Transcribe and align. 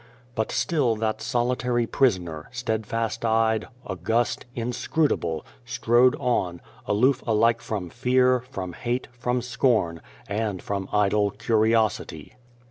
But 0.33 0.51
still 0.51 0.95
that 0.95 1.21
solitary 1.21 1.85
prisoner 1.85 2.49
steadfast 2.51 3.23
eyed, 3.23 3.67
august, 3.85 4.45
inscrutable 4.55 5.45
strode 5.63 6.15
on, 6.15 6.59
aloof 6.87 7.21
alike 7.27 7.61
from 7.61 7.91
fear, 7.91 8.39
from 8.49 8.73
hate, 8.73 9.09
from 9.11 9.43
scorn, 9.43 10.01
and 10.27 10.59
from 10.59 10.89
idle 10.91 11.29
curiosity. 11.29 12.33